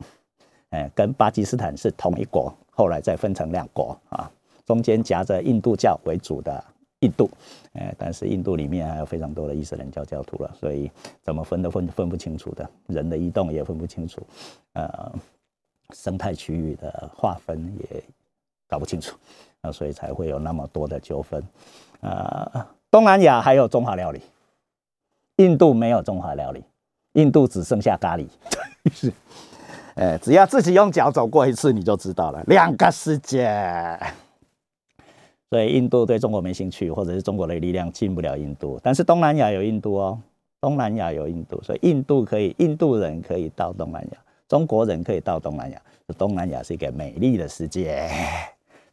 [0.70, 4.32] 哎，跟巴基斯坦是同一国，后来再分成两国啊，
[4.66, 6.64] 中间夹着印度教为主的
[7.02, 7.30] 印度，
[7.74, 10.90] 哎，但是印度里面还有非常多的伊斯兰教教徒了，所以
[11.22, 14.26] 怎么分都分分不清楚的，人的移动也分不清楚，
[14.72, 15.12] 呃，
[15.94, 18.02] 生态区域的划分也
[18.70, 19.18] 搞不清楚，
[19.60, 21.44] 啊，所以才会有那么多的纠纷，
[22.00, 22.66] 啊。
[22.96, 24.22] 东南亚还有中华料理，
[25.36, 26.64] 印度没有中华料理，
[27.12, 28.26] 印度只剩下咖喱。
[29.96, 34.00] 哎， 只要自己用脚走过一次，你就知道了，两个世界。
[35.50, 38.80] 所以印度对中国没兴趣，或者是中国的力量进不了印度。
[38.82, 40.18] 但是东南亚有印度哦，
[40.62, 45.82] 东南亚有印度，所以印度可以，印度人可以到东南亚，中国人可以到东南亚。
[46.18, 48.10] 东南亚是一个美丽的世界。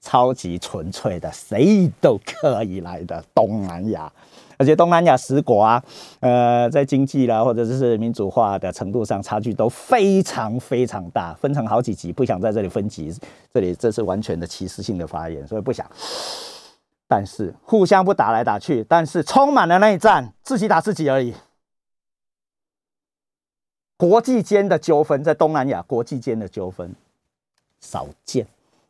[0.02, 4.12] 超级纯粹的，谁都可以来的东南亚，
[4.58, 5.82] 而且东南亚十国啊，
[6.18, 13.14] 呃，在经济啦或者就是民主化的程度上，差距都非常非常大，分成好几级，不想在这里分级，
[13.54, 15.88] 这里这是完全的歧视性的发言，所以不想。
[17.06, 21.32] 但是互相不打来打去，但是充满了内战，自己打自己而已。
[23.96, 26.92] 国际间的纠纷在东南亚，国际间的纠纷
[27.78, 28.44] 少见，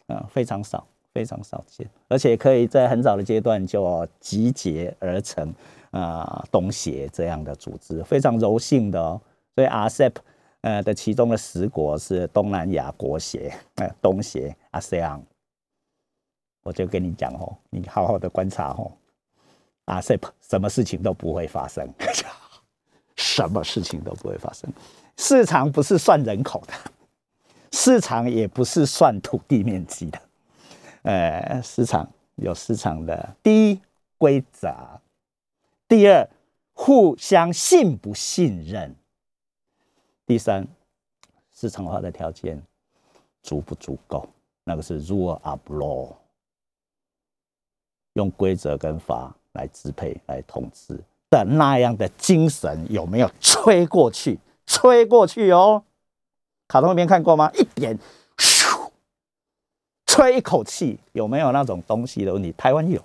[0.07, 0.87] 啊，非常少。
[1.13, 5.53] 非常少见，而且可以在很早的阶段就集结而成
[5.91, 9.21] 啊东协这样的组织，非常柔性的哦。
[9.55, 10.15] 所以 RCEP
[10.63, 15.21] 呃的其中的十国是东南亚国协，呃东协 ASEAN。
[16.63, 18.91] 我就跟你讲哦，你好好的观察哦
[19.87, 21.87] ，RCEP 什么事情都不会发生，
[23.17, 24.73] 什么事情都不会发生。
[25.19, 26.73] 市场不是算人口的，
[27.73, 30.19] 市场也不是算土地面积的。
[31.03, 33.81] 呃，市场有市场的第一
[34.19, 34.73] 规则，
[35.89, 36.29] 第二
[36.73, 38.95] 互相信不信任，
[40.25, 40.67] 第三
[41.53, 42.63] 市场化的条件
[43.43, 44.29] 足不足够，
[44.65, 46.15] 那个是 rule of law，
[48.13, 50.97] 用规则跟法来支配来统治
[51.29, 54.39] 的那样的精神有没有吹过去？
[54.65, 55.83] 吹过去哦，
[56.69, 57.51] 卡通片看过吗？
[57.55, 57.99] 一点。
[60.13, 62.53] 吹一口气有没有那种东西的问题？
[62.53, 63.03] 台湾有，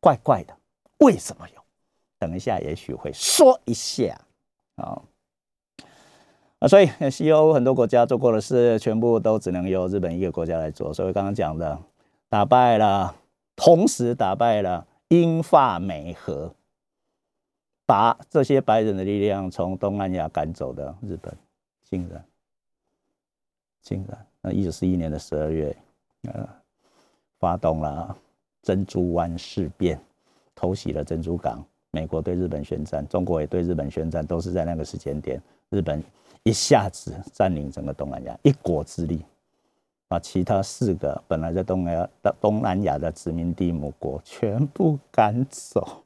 [0.00, 0.54] 怪怪的，
[0.98, 1.64] 为什么有？
[2.18, 4.20] 等一下也许会说一下
[4.76, 5.00] 啊
[6.58, 6.68] 啊！
[6.68, 10.92] 所以西欧很多国家做过的事，全部都只能由日本一个国家来做。
[10.92, 11.80] 所以刚刚讲的，
[12.28, 13.16] 打败了
[13.56, 16.54] 同时打败了英法美和，
[17.86, 21.34] 把这些白人的力量从东南亚赶走的日本，
[21.82, 22.22] 竟然，
[23.80, 25.74] 竟然，那一九四一年的十二月，
[26.32, 26.48] 呃，
[27.38, 28.16] 发动了
[28.62, 30.00] 珍珠湾事变，
[30.54, 36.02] 偷袭了珍珠港，美国对日本宣战，中国也对日本宣战，都是在那个时间点，日本
[36.42, 39.24] 一下子占领整个东南亚，一国之力。
[40.06, 46.04] 把其他四个本来在东南亚的东南亚的殖民地母国全部赶走。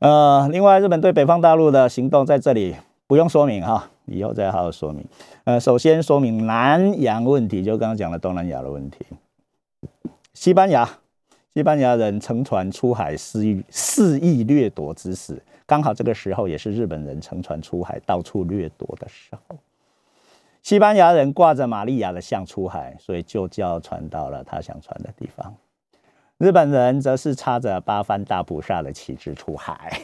[0.00, 5.04] 呃，另外，日本对北方大陆的行动在这里不用说明哈，以后再好好说明。
[5.44, 8.98] 呃，首先说明南洋问题，就刚刚讲的东南亚的问题。
[10.34, 10.88] 西班牙，
[11.54, 19.56] 西班牙人乘船出海肆意肆意掠夺之时，刚好这个时候也是日本人乘船出海到处掠夺的时候。
[20.62, 25.54] 西班牙人挂着玛利亚的像出海，所以就叫传到了他想传的地方。
[26.38, 30.00] 日本人则是插着八幡大菩萨的旗帜出海，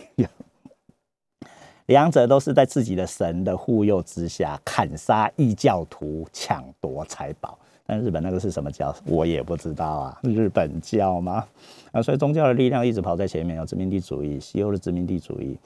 [1.89, 7.59] 两者都是在自己的神的护佑之下砍杀异教徒、抢夺财宝。
[7.87, 11.49] 但日本那个是什么教，我也不知道啊，日本教吗？
[11.91, 15.59] 啊，所以宗教的力量一直跑在前面，有殖民地主义、西欧的殖民地主义，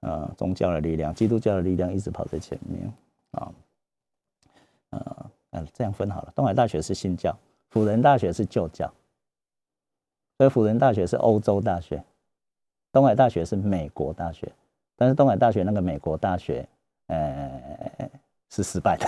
[0.00, 2.92] 呃，宗教的力量、基督教的力量一直跑在前面
[3.30, 3.50] 啊。
[4.90, 6.32] 呃嗯，这样分好了。
[6.36, 7.34] 东海大学是新教，
[7.70, 8.92] 辅仁大学是旧教，
[10.36, 12.04] 所以辅仁大学是欧洲大学，
[12.92, 14.52] 东海大学是美国大学。
[15.02, 16.64] 但是东海大学那个美国大学，
[17.08, 17.50] 呃，
[18.50, 19.04] 是失败的。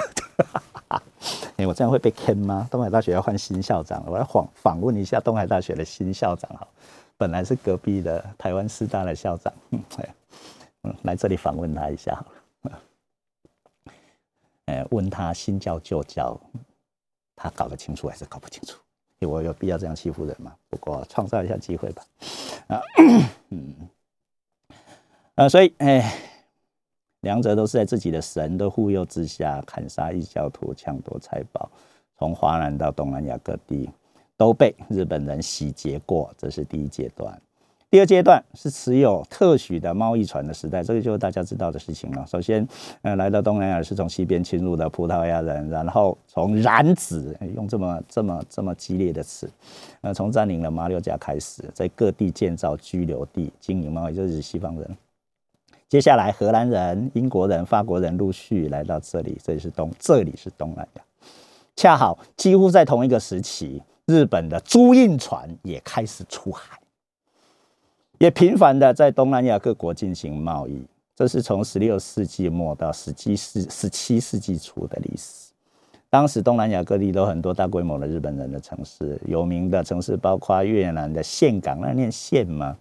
[1.57, 2.67] 哎，我这样会被坑吗？
[2.69, 6.67] 东海大学要换新校长了，我要访访问一下东海大学的新校长哈。
[7.17, 12.27] 本来是隔壁的台湾师大的校长，嗯， 来这里访问他一下好
[12.63, 12.81] 了。
[14.65, 16.37] 哎， 问他新教旧教，
[17.37, 18.81] 他搞得清楚还是搞不清楚？
[19.21, 20.53] 我有必要这样欺负人吗？
[20.69, 22.05] 不过创造一下机会吧。
[22.67, 22.83] 啊，
[23.51, 23.73] 嗯，
[25.35, 26.15] 啊，所以哎，
[27.23, 31.69] 两者都是在自己的神的护佑之下砍杀异教徒、抢夺财宝，
[32.17, 33.91] 从华南到东南亚各地
[34.37, 37.37] 都被日本人洗劫过，这是第一阶段。
[37.91, 42.25] 第二阶段是持有特许的贸易船的时代，这个就是大家知道的事情了。
[42.29, 42.65] 首先，
[43.03, 49.51] 呃，来到东南亚是从西边侵入的葡萄牙人，然后从染指用这么这么这么激烈的词，
[50.01, 54.97] 呃，从占领了马六甲开始，在各地建造居留地，经营贸易，就是西方人。
[55.95, 61.03] 接下来，荷兰人、英国人、法国人陆续来到这里，这里是东，这里是东南亚。
[61.77, 66.81] 恰好几乎在同一个时期，日本的租印船也开始出海。
[68.19, 75.53] 也频繁的在东南亚各国进行贸易，这是从十六世纪末到十七世十七世纪初的历史。
[76.11, 82.77] 当时东南亚各地都很多大规模的日本人的城市，有名的城市包括越南的岘港，那念岘吗？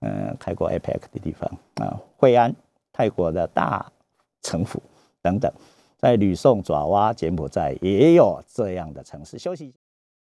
[0.00, 2.54] 嗯，泰国 APEC 的地方啊，惠安，
[2.92, 3.90] 泰国的大
[4.42, 4.82] 城府
[5.22, 5.52] 等等，
[5.98, 9.38] 在吕宋、爪哇、柬埔寨也有这样的城市。
[9.38, 9.74] 休息。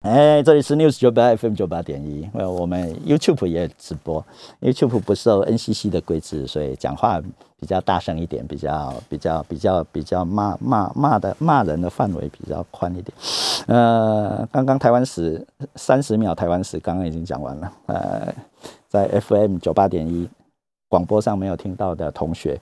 [0.00, 2.26] 哎，这里是 News 九八 FM 九八点一。
[2.32, 4.24] 呃，我们 YouTube 也直播
[4.62, 7.20] ，YouTube 不受 NCC 的规制，所以讲话
[7.58, 13.12] 比较大声一点，比较比较比较比较骂骂骂的骂人的范围比较宽一点。
[13.66, 17.72] 呃，刚刚台湾史三十秒，台湾史刚刚已经讲完了。
[17.84, 18.34] 呃，
[18.88, 20.26] 在 FM 九八点一
[20.88, 22.58] 广播上没有听到的同学。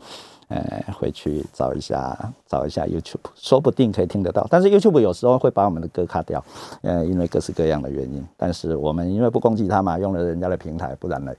[0.49, 4.47] 呃，回去找一下，找一下 YouTube，说不定可以听得到。
[4.51, 6.43] 但是 YouTube 有时候会把我们的歌卡掉，
[6.81, 8.27] 呃，因为各式各样的原因。
[8.37, 11.33] 但是我们因为不攻击他嘛，用了人家的平台，不然呢，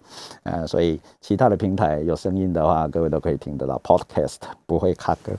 [0.43, 3.79] 呃，所以其他的平台有声音的话，各位都可以听得到。
[3.83, 5.33] Podcast 不会卡歌，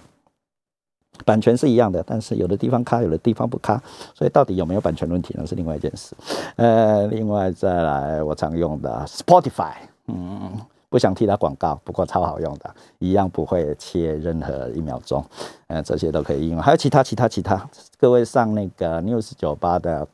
[1.25, 3.81] 版权是一样的，但是有的地方卡，有的地方不卡，
[4.15, 5.47] 所以到底有没有版权问题呢？
[5.47, 6.17] 是另外一件事。
[6.57, 9.75] 呃，另外再来，我常用的 Spotify，
[10.09, 10.59] 嗯。
[10.90, 15.24] 不想替他广告，不过超好用的，一样不会切任何一秒钟，
[15.68, 16.61] 呃，这些都可以应用。
[16.61, 20.07] 还有其他其他其他，各位上那个 News 酒吧的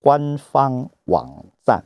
[0.00, 1.82] 官方网站，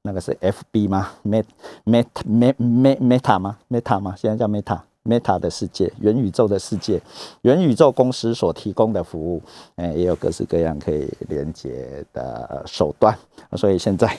[0.00, 1.44] 那个是 FB 吗？Met
[1.84, 4.14] Met Met Meta 吗？Meta 吗？
[4.16, 7.02] 现在叫 Meta Meta 的世界，元宇宙的世界，
[7.42, 9.42] 元宇宙公司所提供的服务，
[9.74, 13.14] 呃，也有各式各样可以连接的手段。
[13.52, 14.18] 所以现在，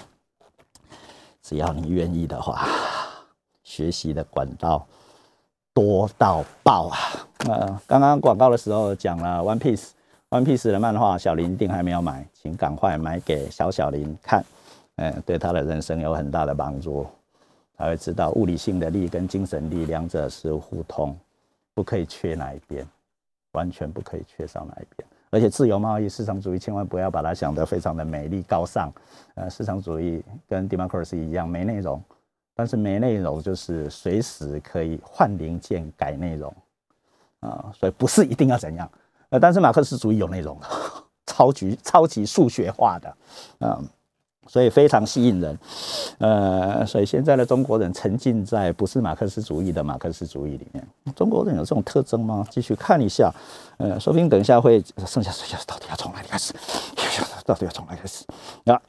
[1.42, 2.68] 只要你愿意的话。
[3.78, 4.84] 学习的管道
[5.72, 6.98] 多到爆啊！
[7.48, 9.76] 呃，刚刚广告的时候讲了《One Piece》，
[10.30, 14.44] 《One Piece》的漫画，小林一定还没有买，请赶快买给小小林看，
[14.96, 17.06] 嗯，对他的人生有很大的帮助。
[17.78, 21.16] 他会知道物理性的力跟精神力两者是互通，
[21.76, 22.84] 不可以缺哪一边，
[23.52, 25.08] 完全不可以缺少哪一边。
[25.30, 28.92] 而且自由贸易、市场主义千万不要把它想得非常的美丽高尚。
[29.36, 32.02] 呃，市场主义跟 democracy 一样没内容，
[32.58, 36.54] 但是没内容就是随时可以换零件改内容
[37.40, 38.90] 啊，所以不是一定要怎样。
[39.30, 40.68] 呃，但是马克思主义有内容的，
[41.28, 43.18] 超级超级数学化的，
[43.60, 43.88] 嗯。
[44.50, 45.60] 所以非常吸引人，
[46.20, 50.88] 呃，所以现在的中国人沉浸在不是马克思主义的马克思主义里面。
[51.18, 52.48] 中国人有这种特征吗？
[52.50, 53.30] 继续看一下，
[53.76, 56.54] 呃，说不定等一下会剩下剩下到底要从哪里开始？
[57.46, 58.24] 到底要从哪里开始？
[58.72, 58.82] 啊，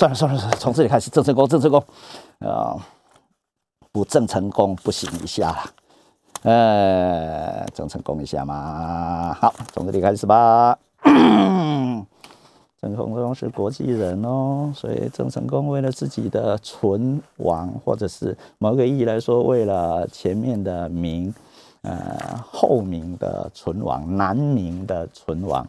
[0.00, 1.84] 算了算了算了，从这里开始，郑成功，郑成功，
[2.38, 2.74] 啊，
[3.92, 5.62] 不郑成功不行一下了，
[6.44, 10.78] 呃，郑成功一下嘛，好，从这里开始吧。
[12.80, 21.34] 郑成功是国际人哦，所以郑成功为了自己的存亡，或者是某个意义来说，为了前面的明，
[21.82, 25.68] 呃，后明的存亡，南明的存亡，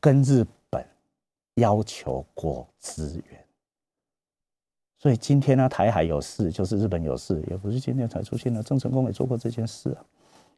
[0.00, 0.46] 跟日
[1.58, 3.44] 要求过支援。
[4.98, 8.62] 所以今天呢，台海有事，就是日本有事，也不是今天才出现的。
[8.62, 10.02] 郑成功也做过这件事啊。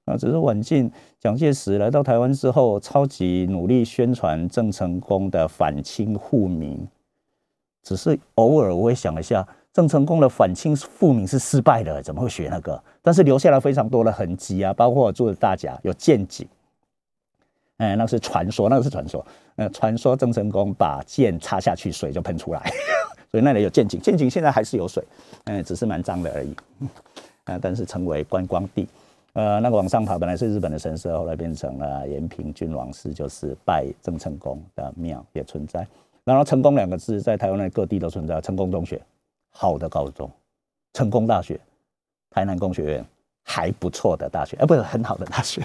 [0.07, 6.89] 啊，只是晚近蒋介石来到台湾之后，超级努力宣传郑成功的反清复明。
[7.83, 12.83] 只是偶尔我会想一下，郑成功的反清复明是失败的，怎么会学那个？
[13.03, 16.49] 但是留下了非常多的痕迹啊，包括住的大甲有剑井，
[17.81, 19.25] 哎，那是传说，那个是传说。
[19.57, 22.71] 呃，传说郑成功把剑插下去，水就喷出来，
[23.33, 23.99] 所以那里有剑井。
[24.01, 25.03] 剑井现在还是有水，
[25.45, 26.55] 嗯，只是蛮脏的而已。
[27.45, 28.87] 啊，但是成为观光地。
[29.33, 35.87] 呃，那个往上爬本来是日本的神社，后来变成了延平郡王寺，就是拜郑成功的庙也存在。
[36.23, 39.01] 然后“成功”两个字在台湾的各地都存在，成功中学
[39.51, 40.31] 好的高中，
[40.93, 41.59] 成功大学，
[42.29, 43.05] 台南工学院
[43.43, 45.63] 还不错的大学，啊，不是很好的大学，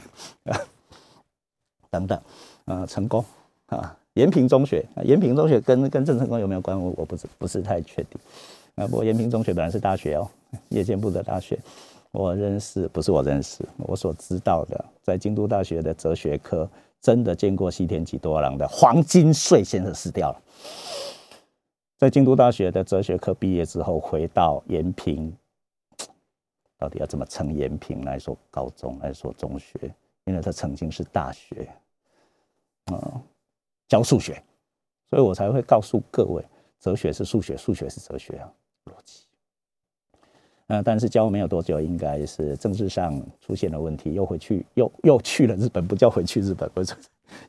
[1.96, 2.22] 等等，
[2.66, 3.24] 呃，成功
[3.68, 6.78] 啊，延平中学，延平中学跟跟郑成功有没有关？
[6.78, 8.20] 我我不是不是太确定
[8.76, 8.86] 啊。
[8.86, 10.28] 不过延平中学本来是大学哦，
[10.70, 11.58] 夜间部的大学。
[12.12, 16.70] 我认识不是我认识，我所知道的，在京都大学的哲学科
[17.02, 20.42] 真的见过西田几多郎的黄金穗先生死掉了。
[21.98, 25.34] 在京都大学的哲学科毕业之后，回到延平，
[26.78, 29.94] 到底要怎么称延平来说高中来说中学？
[30.26, 31.68] 因为他曾经是大学，
[32.92, 33.22] 嗯，
[33.88, 34.42] 教数学，
[35.10, 36.44] 所以我才会告诉各位，
[36.80, 38.52] 哲学是数学，数学是哲学啊，
[38.86, 39.24] 逻辑。
[40.68, 46.96] 呃，但是教没有多久，应该是政治上出现了问题，又回去，又又去了日本，不叫回去日本，不是，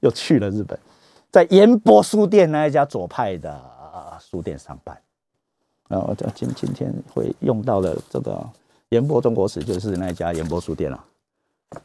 [0.00, 0.78] 又去了日本，
[1.30, 3.58] 在延波书店那一家左派的
[4.20, 4.98] 书店上班。
[5.88, 8.44] 然后今今天会用到的这个
[8.88, 11.04] 延波中国史，就是那一家延波书店了，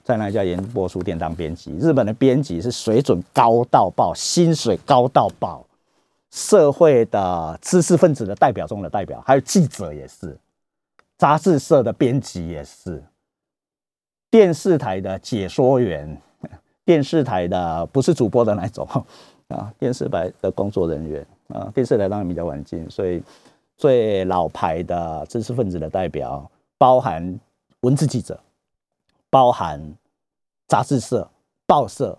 [0.04, 1.72] 在那家延波书店当编辑。
[1.78, 5.66] 日本的编辑是水准高到爆，薪水高到爆，
[6.30, 10.38] 社会的知识分子的代表中的代表，还有记者也是。
[11.18, 13.04] 杂志社的编辑也是，
[14.32, 16.20] 电视台的解说员，
[16.84, 18.88] 电视台的不是主播的那种
[19.50, 23.22] 啊，电视台的工作人员啊，电视台当然比较晚进，所以
[23.78, 27.40] 最老牌的知识分子的代表，包含
[27.82, 28.40] 文字记者，
[29.32, 29.82] 包含
[30.68, 31.28] 杂志社、
[31.66, 32.16] 报社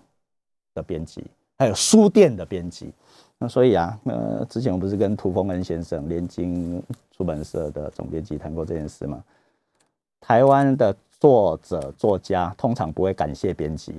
[0.74, 1.24] 的编辑，
[1.58, 2.92] 还有书店的编辑。
[3.38, 6.82] 那所以啊，呃，之前我不是跟涂峰恩先生联经
[7.16, 9.22] 出版社的总编辑谈过这件事吗？
[10.20, 13.94] 台湾的作者作家通常不会感谢编辑，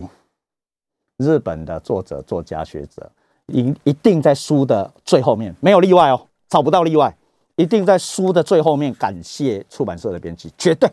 [1.18, 3.12] 日本的作者作家学者
[3.48, 7.14] 一一定在书的最后面，没有例外哦，找不到例外，
[7.58, 10.90] 一定在书的最后面感谢出版社的编辑，绝对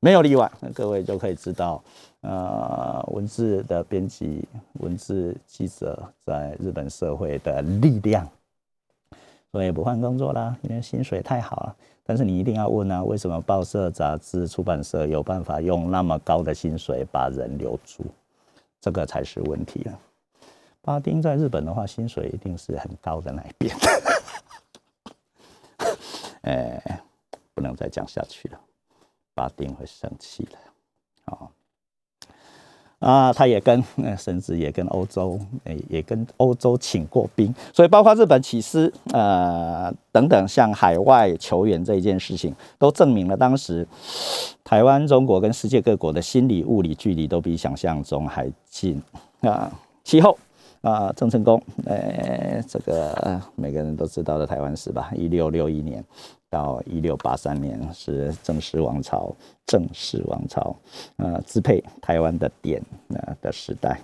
[0.00, 0.50] 没有例外。
[0.60, 1.82] 那各位就可以知道。
[2.20, 4.44] 呃，文字的编辑、
[4.80, 8.28] 文字记者在日本社会的力量，
[9.52, 11.76] 所以不换工作啦，因为薪水太好了。
[12.02, 18.04] 但是你一定要问啊，为什么报社、杂志、出版社有办法用那么高的薪水把人留住？
[18.80, 19.96] 这个才是问题了。
[20.82, 23.76] 巴丁在日本的话，薪水一定是很高的那一边。
[26.42, 27.00] 哎，
[27.54, 28.60] 不能再讲下去了，
[29.38, 30.58] 巴丁会生气的。
[31.26, 31.48] 哦。
[32.98, 33.80] 啊，他也跟，
[34.18, 43.86] 甚至也跟欧洲，诶，也跟欧洲请过兵，所以包括日本起司，呃，等等，向海外求援这一件事情，都证明了当时
[44.64, 49.00] 台湾、中国跟世界各国的心理、物理距离都比想象中还近
[49.42, 49.70] 啊。
[50.02, 50.36] 其后
[50.80, 55.12] 啊，郑成功，诶，这个每个人都知道的台湾史吧？
[55.14, 56.04] 一六六一年。
[56.50, 59.34] 到一六八三年是正式王朝，
[59.66, 60.74] 正式王朝，
[61.16, 64.00] 呃，支配台湾的点呃的时代，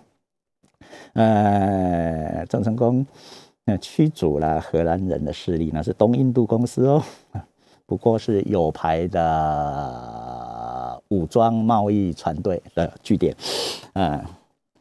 [1.15, 3.07] 呃，郑成功
[3.65, 7.03] 那驱逐了荷兰人的势力，那是东印度公司哦，
[7.87, 13.35] 不过是有牌的武装贸易船队的据点，
[13.95, 14.23] 嗯，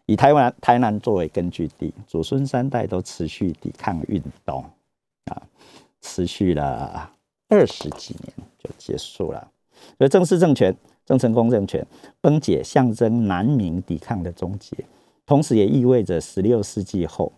[0.05, 4.65] 以台湾台南作为根据地，祖孙三代都持续抵抗运动，
[5.25, 5.41] 啊，
[6.01, 7.09] 持续了
[7.53, 9.47] 二十几年就结束了，
[9.97, 10.75] 所以正式政权。
[11.05, 11.85] 郑成功政权
[12.21, 14.73] 崩解，象征南明抵抗的终结，
[15.25, 17.29] 同时也意味着十六世纪后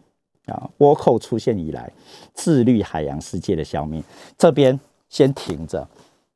[0.45, 1.91] 啊倭寇出现以来，
[2.35, 4.03] 自律海洋世界的消灭。
[4.37, 5.89] 这边先停着，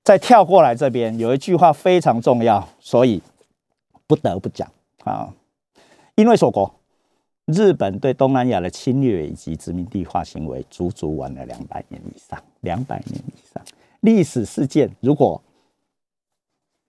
[0.03, 3.21] 再跳过来这边有一句话非常重要，所以
[4.07, 4.67] 不得不讲
[5.03, 5.31] 啊。
[6.15, 6.73] 因为锁国，
[7.51, 13.63] 日本对东南亚的侵略以及殖民地化行为，足足玩了两百年以上，两百年以上
[14.01, 15.41] 历史事件，如果。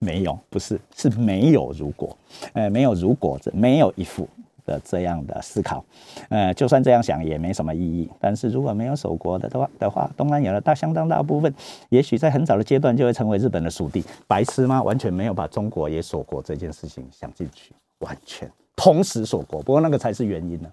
[0.03, 2.17] 没有，不是，是没有如果，
[2.55, 4.27] 呃，没有如果，这没有一副
[4.65, 5.85] 的这样的思考，
[6.31, 8.09] 呃，就算这样想也没什么意义。
[8.19, 11.55] 但是如果没有守国的的话的话，东南亚的大相当大部分，
[11.91, 14.03] 也许在很早的阶段就会成为日本的属地。
[14.27, 14.83] 白痴吗？
[14.83, 18.51] 完全没有把中国也锁国这件事情想进去，完全
[18.81, 19.63] 同时锁国。
[19.63, 20.73] 不过那个才是原因呢。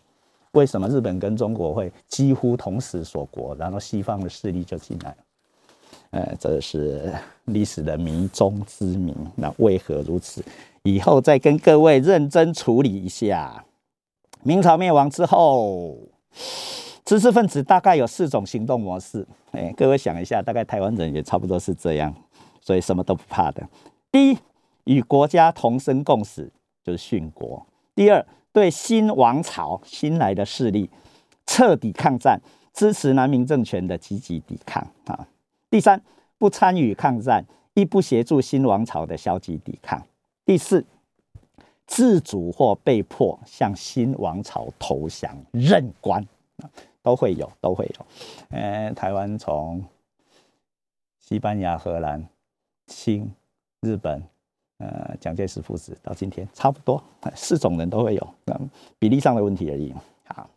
[0.53, 5.17] 为什么日本跟中国会几乎同时锁国，然后西方的势力就进来了？
[6.11, 7.13] 呃，这是
[7.45, 9.13] 历史的谜中之谜。
[9.35, 10.41] 那为何如此？
[10.83, 13.65] 以后再跟各位认真处理一下。
[14.41, 15.97] 明朝灭亡之后，
[17.03, 19.27] 知识分子大概有四种行动模式。
[19.51, 22.11] 哎，各位想一下，大概台湾人也差不多是这样，
[22.61, 23.67] 所以什么都不怕的。
[24.09, 24.37] 第一，
[24.85, 26.49] 与国家同生共死，
[26.83, 27.61] 就是殉国；
[27.97, 28.23] 第二，
[28.53, 30.87] 对新王朝新来的势力
[31.47, 32.39] 彻底抗战，
[32.71, 35.27] 支持南明政权的积极抵抗啊。
[35.71, 35.99] 第三，
[36.37, 37.43] 不参与抗战，
[37.73, 39.99] 亦不协助新王朝的消极抵抗。
[40.45, 40.85] 第四，
[41.87, 46.23] 自主或被迫向新王朝投降任官，
[47.01, 48.05] 都会有，都会有。
[48.49, 49.83] 呃，台湾从
[51.17, 52.23] 西班牙、荷兰、
[52.85, 53.33] 清、
[53.81, 54.23] 日本，
[54.79, 57.01] 呃，蒋介石父子到今天，差不多
[57.33, 58.33] 四种人都会有，
[58.99, 59.93] 比例上的问题而已。
[60.27, 60.49] 好。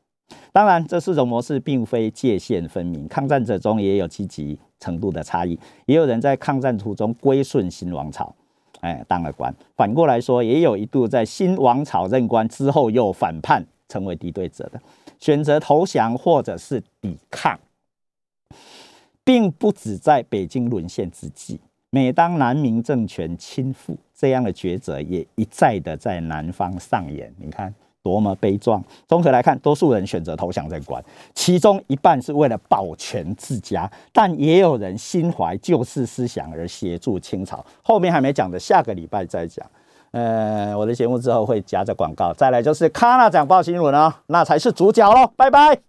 [0.53, 8.33] 当然，这四种模式并非界限分明，抗战者中也有积极程度的差异，也有人在抗战途中归顺新王朝，
[8.81, 14.81] 哎，当了官；反过来说，也有一度在新王朝任官之后又反叛，成为敌对者的，
[15.18, 17.59] 选择投降或者是抵抗，
[19.25, 21.61] 并不止在北京沦陷之际，
[21.91, 27.32] 每当南明政权倾覆，这样的抉择也一再的在南方上演。
[27.38, 27.74] 你看。
[28.03, 28.82] 多么悲壮！
[29.07, 37.62] 综合来看，多数人选择投降任官，其中一半是为了保全自家，但也有人心怀救世思想而协助清朝。
[37.82, 39.66] 后面还没讲的，下个礼拜再讲。
[40.12, 42.32] 呃，我的节目之后会夹着广告。
[42.32, 45.30] 再来就是《康纳讲报新闻》哦，那才是主角喽！
[45.36, 45.82] 拜拜。